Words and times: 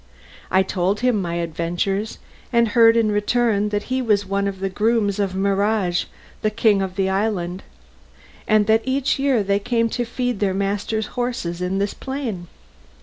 I 0.49 0.63
told 0.63 1.01
him 1.01 1.21
my 1.21 1.35
adventures, 1.35 2.17
and 2.51 2.69
heard 2.69 2.97
in 2.97 3.11
return 3.11 3.69
that 3.69 3.83
he 3.83 4.01
was 4.01 4.25
one 4.25 4.47
of 4.47 4.59
the 4.59 4.67
grooms 4.67 5.19
of 5.19 5.35
Mihrage, 5.35 6.07
the 6.41 6.49
king 6.49 6.81
of 6.81 6.95
the 6.95 7.07
island, 7.07 7.61
and 8.47 8.65
that 8.65 8.81
each 8.83 9.19
year 9.19 9.43
they 9.43 9.59
came 9.59 9.89
to 9.89 10.03
feed 10.03 10.39
their 10.39 10.55
master's 10.55 11.05
horses 11.13 11.61
in 11.61 11.77
this 11.77 11.93
plain. 11.93 12.47